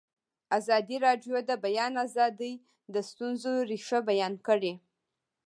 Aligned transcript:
ازادي 0.57 0.97
راډیو 1.05 1.35
د 1.43 1.47
د 1.49 1.51
بیان 1.65 1.93
آزادي 2.05 2.53
د 2.93 2.95
ستونزو 3.09 3.53
رېښه 3.69 3.99
بیان 4.09 4.33
کړې. 4.47 4.73